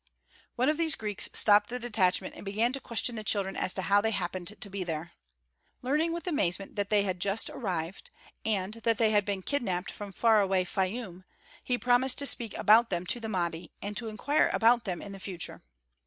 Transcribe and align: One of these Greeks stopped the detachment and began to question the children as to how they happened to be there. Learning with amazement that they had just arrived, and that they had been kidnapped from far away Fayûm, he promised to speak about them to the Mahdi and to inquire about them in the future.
One 0.55 0.67
of 0.67 0.79
these 0.79 0.95
Greeks 0.95 1.29
stopped 1.31 1.69
the 1.69 1.77
detachment 1.79 2.33
and 2.33 2.43
began 2.43 2.73
to 2.73 2.79
question 2.79 3.13
the 3.15 3.23
children 3.23 3.55
as 3.55 3.71
to 3.75 3.83
how 3.83 4.01
they 4.01 4.09
happened 4.09 4.59
to 4.59 4.67
be 4.67 4.83
there. 4.83 5.11
Learning 5.83 6.11
with 6.11 6.25
amazement 6.25 6.75
that 6.75 6.89
they 6.89 7.03
had 7.03 7.19
just 7.19 7.51
arrived, 7.51 8.09
and 8.43 8.73
that 8.81 8.97
they 8.97 9.11
had 9.11 9.25
been 9.25 9.43
kidnapped 9.43 9.91
from 9.91 10.11
far 10.11 10.41
away 10.41 10.65
Fayûm, 10.65 11.23
he 11.63 11.77
promised 11.77 12.17
to 12.17 12.25
speak 12.25 12.57
about 12.57 12.89
them 12.89 13.05
to 13.05 13.19
the 13.19 13.29
Mahdi 13.29 13.69
and 13.79 13.95
to 13.95 14.07
inquire 14.09 14.49
about 14.53 14.85
them 14.85 15.03
in 15.03 15.11
the 15.11 15.19
future. 15.19 15.61